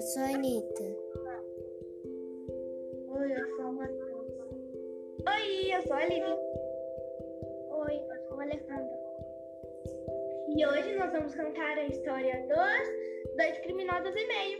eu 0.00 0.06
sou 0.06 0.22
a 0.22 0.28
Anitta. 0.28 0.82
Oi, 3.08 3.32
eu 3.32 3.46
sou 3.54 3.66
a 3.66 3.72
Matheus. 3.72 4.28
Oi, 5.28 5.74
eu 5.74 5.82
sou 5.82 5.92
a 5.92 6.06
Lívia. 6.06 6.38
Oi, 7.70 7.96
eu 8.08 8.20
sou 8.26 8.40
a 8.40 8.42
Alejandra. 8.42 8.98
E 10.56 10.66
hoje 10.66 10.96
nós 10.96 11.12
vamos 11.12 11.34
contar 11.34 11.76
a 11.76 11.84
história 11.84 12.46
dos 12.48 13.36
dois 13.36 13.58
criminosos 13.58 14.14
e 14.16 14.26
meio. 14.26 14.58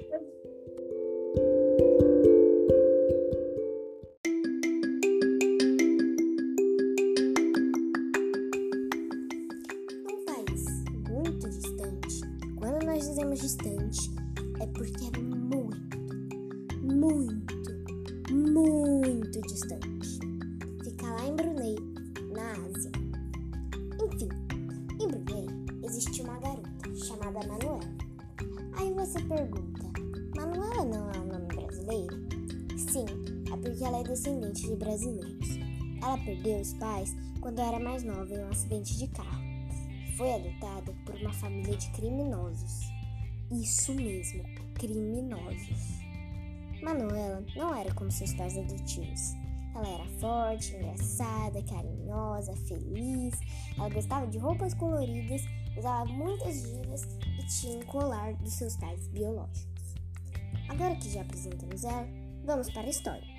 Um 10.06 10.24
país 10.26 10.64
muito 11.08 11.48
distante. 11.48 12.20
Quando 12.58 12.84
nós 12.84 13.08
dizemos 13.08 13.40
distante, 13.40 14.20
é 14.60 14.66
porque 14.66 15.06
é 15.06 15.18
muito, 15.18 15.29
muito, 17.00 17.54
muito 18.30 19.40
distante. 19.40 20.18
Fica 20.84 21.06
lá 21.06 21.26
em 21.26 21.34
Brunei, 21.34 21.76
na 22.34 22.52
Ásia. 22.52 22.92
Enfim, 24.04 24.28
em 25.00 25.08
Brunei 25.08 25.46
existe 25.82 26.20
uma 26.20 26.38
garota 26.38 26.94
chamada 26.94 27.40
Manuela. 27.46 27.80
Aí 28.76 28.92
você 28.92 29.18
pergunta: 29.22 29.82
Manuela 30.36 30.84
não 30.84 31.10
é 31.10 31.18
um 31.20 31.26
nome 31.26 31.46
brasileiro? 31.46 32.16
Sim, 32.76 33.06
é 33.50 33.56
porque 33.56 33.82
ela 33.82 34.00
é 34.00 34.02
descendente 34.02 34.68
de 34.68 34.76
brasileiros. 34.76 35.48
Ela 36.02 36.18
perdeu 36.18 36.60
os 36.60 36.74
pais 36.74 37.16
quando 37.40 37.60
era 37.60 37.80
mais 37.80 38.02
nova 38.02 38.30
em 38.30 38.44
um 38.44 38.48
acidente 38.50 38.98
de 38.98 39.06
carro. 39.08 39.40
Foi 40.18 40.34
adotada 40.34 40.92
por 41.06 41.14
uma 41.14 41.32
família 41.32 41.78
de 41.78 41.90
criminosos. 41.92 42.90
Isso 43.50 43.94
mesmo, 43.94 44.44
criminosos. 44.74 46.09
Manuela 46.82 47.44
não 47.56 47.74
era 47.74 47.92
como 47.94 48.10
seus 48.10 48.32
pais 48.34 48.56
adotivos. 48.56 49.34
Ela 49.74 49.88
era 49.88 50.04
forte, 50.18 50.74
engraçada, 50.74 51.62
carinhosa, 51.62 52.56
feliz. 52.66 53.34
Ela 53.78 53.88
gostava 53.88 54.26
de 54.26 54.38
roupas 54.38 54.74
coloridas, 54.74 55.42
usava 55.76 56.04
muitas 56.06 56.62
gírias 56.62 57.02
e 57.38 57.46
tinha 57.46 57.78
um 57.78 57.82
colar 57.86 58.34
dos 58.34 58.52
seus 58.54 58.76
pais 58.76 59.06
biológicos. 59.08 59.94
Agora 60.68 60.96
que 60.96 61.10
já 61.10 61.22
apresentamos 61.22 61.84
ela, 61.84 62.06
vamos 62.44 62.70
para 62.70 62.82
a 62.82 62.90
história. 62.90 63.29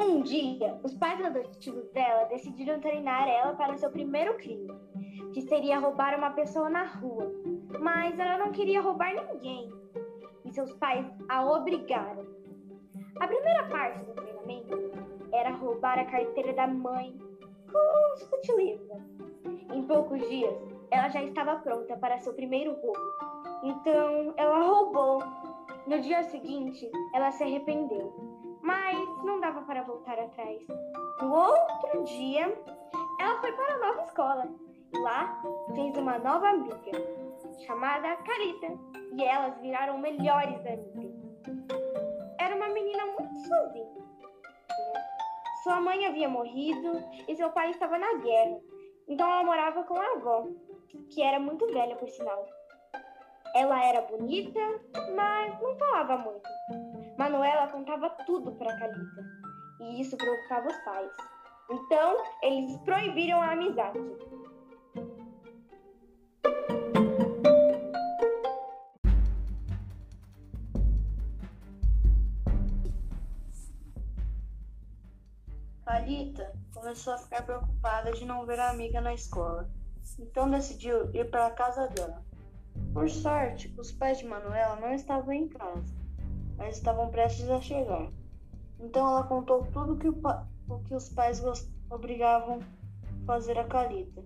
Um 0.00 0.22
dia, 0.22 0.78
os 0.84 0.94
pais 0.94 1.20
adotivos 1.24 1.90
dela 1.90 2.24
decidiram 2.24 2.78
treinar 2.78 3.28
ela 3.28 3.54
para 3.54 3.76
seu 3.76 3.90
primeiro 3.90 4.36
crime, 4.36 4.68
que 5.32 5.42
seria 5.42 5.80
roubar 5.80 6.16
uma 6.16 6.30
pessoa 6.30 6.70
na 6.70 6.84
rua. 6.84 7.32
Mas 7.80 8.16
ela 8.18 8.38
não 8.38 8.52
queria 8.52 8.80
roubar 8.80 9.12
ninguém, 9.14 9.72
e 10.44 10.52
seus 10.52 10.72
pais 10.74 11.04
a 11.28 11.44
obrigaram. 11.44 12.24
A 13.18 13.26
primeira 13.26 13.68
parte 13.68 13.98
do 14.04 14.12
treinamento 14.12 14.92
era 15.32 15.50
roubar 15.50 15.98
a 15.98 16.04
carteira 16.04 16.52
da 16.52 16.68
mãe 16.68 17.18
com 17.70 18.16
sutileza. 18.16 19.02
Em 19.74 19.82
poucos 19.82 20.20
dias, 20.28 20.54
ela 20.92 21.08
já 21.08 21.22
estava 21.24 21.56
pronta 21.56 21.96
para 21.96 22.18
seu 22.18 22.32
primeiro 22.34 22.72
roubo. 22.74 23.00
Então, 23.64 24.32
ela 24.36 24.62
roubou. 24.62 25.22
No 25.86 26.00
dia 26.00 26.22
seguinte, 26.22 26.88
ela 27.14 27.30
se 27.30 27.42
arrependeu, 27.42 28.12
mas 28.68 29.24
não 29.24 29.40
dava 29.40 29.62
para 29.62 29.82
voltar 29.82 30.18
atrás. 30.18 30.60
No 31.22 31.32
outro 31.32 32.04
dia, 32.04 32.54
ela 33.18 33.40
foi 33.40 33.50
para 33.52 33.74
a 33.74 33.78
nova 33.78 34.02
escola 34.02 34.46
e 34.92 34.98
lá 34.98 35.42
fez 35.74 35.96
uma 35.96 36.18
nova 36.18 36.50
amiga, 36.50 36.92
chamada 37.64 38.14
Carita, 38.16 38.66
e 39.16 39.24
elas 39.24 39.58
viraram 39.62 39.96
melhores 39.96 40.58
amigas. 40.66 41.14
Era 42.38 42.54
uma 42.54 42.68
menina 42.68 43.06
muito 43.06 43.38
sozinha. 43.38 44.06
Sua 45.62 45.80
mãe 45.80 46.04
havia 46.04 46.28
morrido 46.28 46.92
e 47.26 47.34
seu 47.36 47.50
pai 47.50 47.70
estava 47.70 47.96
na 47.98 48.18
guerra, 48.18 48.60
então 49.08 49.26
ela 49.30 49.44
morava 49.44 49.82
com 49.84 49.96
a 49.96 50.12
avó, 50.12 50.46
que 51.08 51.22
era 51.22 51.40
muito 51.40 51.66
velha 51.68 51.96
por 51.96 52.10
sinal. 52.10 52.46
Ela 53.54 53.82
era 53.82 54.02
bonita, 54.02 54.60
mas 55.16 55.58
não 55.62 55.74
falava 55.78 56.18
muito. 56.18 56.48
Manuela 57.18 57.66
contava 57.66 58.10
tudo 58.24 58.52
para 58.52 58.78
Calita, 58.78 59.26
e 59.80 60.00
isso 60.00 60.16
preocupava 60.16 60.68
os 60.68 60.76
pais. 60.84 61.10
Então, 61.68 62.16
eles 62.44 62.76
proibiram 62.82 63.42
a 63.42 63.50
amizade. 63.50 63.98
Calita 75.84 76.52
começou 76.72 77.14
a 77.14 77.18
ficar 77.18 77.42
preocupada 77.42 78.12
de 78.12 78.24
não 78.24 78.46
ver 78.46 78.60
a 78.60 78.70
amiga 78.70 79.00
na 79.00 79.12
escola, 79.12 79.68
então 80.20 80.48
decidiu 80.48 81.12
ir 81.12 81.28
para 81.28 81.48
a 81.48 81.50
casa 81.50 81.88
dela. 81.88 82.22
Por 82.94 83.10
sorte, 83.10 83.74
os 83.76 83.90
pais 83.90 84.18
de 84.18 84.26
Manuela 84.26 84.76
não 84.76 84.94
estavam 84.94 85.32
em 85.32 85.48
casa, 85.48 85.98
mas 86.58 86.76
estavam 86.76 87.08
prestes 87.08 87.48
a 87.48 87.60
chegar. 87.60 88.10
Então 88.80 89.08
ela 89.08 89.22
contou 89.22 89.66
tudo 89.72 89.96
que 89.96 90.08
o, 90.08 90.20
o 90.68 90.78
que 90.80 90.94
os 90.94 91.08
pais 91.08 91.42
obrigavam 91.88 92.58
a 92.58 93.26
fazer 93.26 93.58
a 93.58 93.64
Calita. 93.64 94.22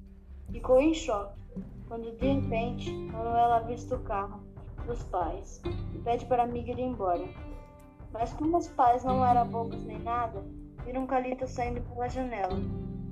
Ficou 0.50 0.80
em 0.80 0.92
choque 0.92 1.40
quando 1.86 2.10
de 2.16 2.26
repente 2.26 2.90
Manuela 2.90 3.56
avista 3.56 3.94
o 3.94 4.02
carro 4.02 4.42
dos 4.86 5.02
pais 5.04 5.60
e 5.94 5.98
pede 5.98 6.26
para 6.26 6.42
a 6.42 6.46
amiga 6.46 6.72
ir 6.72 6.80
embora. 6.80 7.24
Mas 8.12 8.32
como 8.32 8.58
os 8.58 8.68
pais 8.68 9.04
não 9.04 9.24
eram 9.24 9.46
bobos 9.48 9.82
nem 9.84 9.98
nada, 9.98 10.42
viram 10.84 11.06
Calita 11.06 11.46
saindo 11.46 11.80
pela 11.82 12.08
janela. 12.08 12.56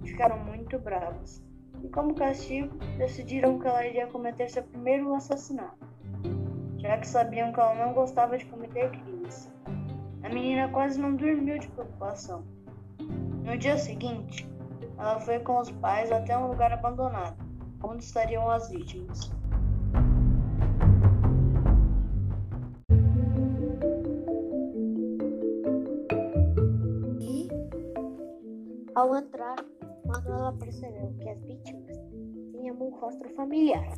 Ficaram 0.02 0.38
muito 0.44 0.78
bravos. 0.78 1.42
E 1.82 1.88
como 1.88 2.14
castigo, 2.14 2.76
decidiram 2.98 3.58
que 3.58 3.66
ela 3.66 3.86
iria 3.86 4.06
cometer 4.06 4.50
seu 4.50 4.62
primeiro 4.62 5.14
assassinato, 5.14 5.86
já 6.80 6.96
que 6.96 7.06
sabiam 7.06 7.52
que 7.52 7.60
ela 7.60 7.74
não 7.74 7.92
gostava 7.92 8.38
de 8.38 8.44
cometer 8.46 8.90
crimes. 8.90 9.50
A 10.22 10.28
menina 10.28 10.68
quase 10.68 11.00
não 11.00 11.14
dormiu 11.14 11.58
de 11.58 11.68
preocupação. 11.68 12.44
No 13.44 13.56
dia 13.56 13.76
seguinte, 13.76 14.48
ela 14.98 15.18
foi 15.20 15.38
com 15.40 15.58
os 15.58 15.70
pais 15.70 16.10
até 16.10 16.36
um 16.36 16.48
lugar 16.48 16.72
abandonado, 16.72 17.36
onde 17.82 18.04
estariam 18.04 18.50
as 18.50 18.70
vítimas. 18.70 19.30
E 27.20 27.48
Ao 28.94 29.14
entrar, 29.16 29.56
Manuela 30.06 30.52
percebeu 30.58 31.14
que 31.18 31.28
as 31.28 31.42
vítimas 31.44 31.96
tinham 32.52 32.76
um 32.76 32.90
rosto 32.90 33.28
familiar. 33.34 33.94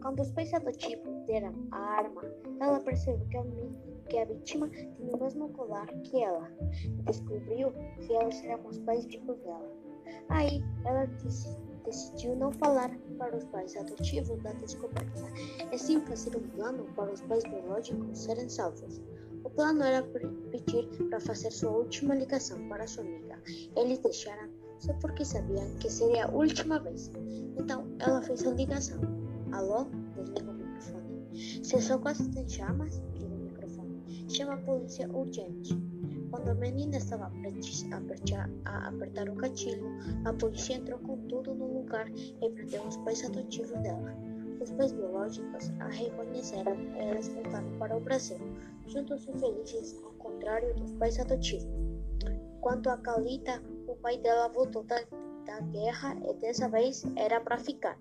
Quando 0.00 0.20
os 0.20 0.30
pais 0.30 0.52
adotivos 0.54 1.24
deram 1.26 1.52
a 1.72 1.78
arma, 1.78 2.22
ela 2.60 2.80
percebeu 2.80 3.26
que 3.28 3.36
a, 3.36 3.44
que 4.08 4.18
a 4.18 4.24
vítima 4.24 4.68
tinha 4.68 4.88
o 4.98 5.22
mesmo 5.22 5.48
colar 5.50 5.86
que 6.02 6.22
ela 6.22 6.50
e 6.84 7.02
descobriu 7.02 7.72
que 8.00 8.12
elas 8.12 8.42
eram 8.44 8.66
os 8.66 8.78
pais 8.78 9.04
vivos 9.06 9.36
dela. 9.40 9.70
Aí, 10.28 10.62
ela 10.84 11.06
dec- 11.06 11.58
decidiu 11.84 12.36
não 12.36 12.52
falar 12.52 12.90
para 13.18 13.36
os 13.36 13.44
pais 13.44 13.76
adotivos 13.76 14.40
da 14.42 14.52
descoberta, 14.52 15.24
e 15.72 15.78
sim 15.78 16.00
fazer 16.02 16.36
um 16.36 16.48
plano 16.50 16.84
para 16.94 17.12
os 17.12 17.20
pais 17.22 17.44
biológicos 17.44 18.18
serem 18.18 18.48
salvos. 18.48 19.00
O 19.44 19.50
plano 19.50 19.82
era 19.82 20.02
pedir 20.50 20.86
para 21.08 21.20
fazer 21.20 21.50
sua 21.50 21.70
última 21.70 22.14
ligação 22.14 22.68
para 22.68 22.86
sua 22.86 23.04
amiga. 23.04 23.40
Eles 23.76 23.98
deixaram 24.00 24.48
só 24.78 24.92
porque 24.94 25.24
sabiam 25.24 25.74
que 25.80 25.90
seria 25.90 26.26
a 26.26 26.30
última 26.30 26.78
vez. 26.78 27.10
Então 27.58 27.86
ela 27.98 28.20
fez 28.22 28.46
a 28.46 28.50
ligação. 28.50 29.17
Alô? 29.52 29.86
Desliga 30.14 30.50
o 30.50 30.54
microfone. 30.54 31.64
Se 31.64 31.80
sua 31.80 31.98
casa 31.98 32.30
tem 32.30 32.46
chamas, 32.46 33.02
liga 33.14 33.34
o 33.34 33.38
microfone. 33.38 34.02
Chama 34.28 34.54
a 34.54 34.58
polícia 34.58 35.08
urgente. 35.10 35.74
Quando 36.30 36.50
a 36.50 36.54
menina 36.54 36.98
estava 36.98 37.24
a 37.24 37.96
apertar, 37.96 38.50
a 38.66 38.88
apertar 38.88 39.28
o 39.30 39.34
gatilho, 39.34 39.88
a 40.26 40.32
polícia 40.34 40.74
entrou 40.74 40.98
com 40.98 41.16
tudo 41.28 41.54
no 41.54 41.78
lugar 41.78 42.10
e 42.10 42.50
prendeu 42.50 42.82
os 42.86 42.98
pais 42.98 43.24
adotivos 43.24 43.80
dela. 43.80 44.14
Os 44.60 44.70
pais 44.72 44.92
biológicos 44.92 45.70
a 45.80 45.88
reconheceram 45.88 46.74
e 46.74 46.98
elas 46.98 47.28
voltaram 47.28 47.70
para 47.78 47.96
o 47.96 48.00
Brasil, 48.00 48.38
juntos 48.86 49.26
e 49.26 49.32
felizes, 49.32 49.98
ao 50.04 50.12
contrário 50.12 50.74
dos 50.74 50.92
pais 50.92 51.18
adotivos. 51.18 51.66
Quanto 52.60 52.90
a 52.90 52.98
Calita, 52.98 53.62
o 53.86 53.96
pai 53.96 54.18
dela 54.18 54.48
voltou 54.48 54.82
da, 54.82 55.00
da 55.46 55.60
guerra 55.60 56.16
e 56.28 56.34
dessa 56.34 56.68
vez 56.68 57.02
era 57.16 57.40
para 57.40 57.56
ficar. 57.56 57.98